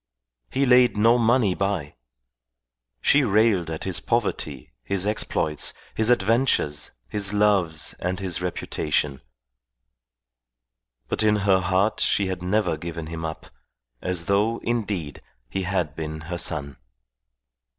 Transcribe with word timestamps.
He 0.49 0.65
laid 0.65 0.97
no 0.97 1.19
money 1.19 1.53
by. 1.53 1.93
She 3.01 3.23
railed 3.23 3.69
at 3.69 3.83
his 3.83 3.99
poverty, 3.99 4.73
his 4.83 5.05
exploits, 5.05 5.75
his 5.93 6.09
adventures, 6.09 6.89
his 7.07 7.33
loves 7.33 7.93
and 7.99 8.19
his 8.19 8.41
reputation; 8.41 9.21
but 11.07 11.21
in 11.21 11.35
her 11.45 11.59
heart 11.59 11.99
she 11.99 12.25
had 12.25 12.41
never 12.41 12.77
given 12.77 13.05
him 13.05 13.23
up, 13.23 13.51
as 14.01 14.25
though, 14.25 14.57
indeed, 14.63 15.21
he 15.51 15.61
had 15.61 15.95
been 15.95 16.21
her 16.21 16.37
son. 16.39 16.77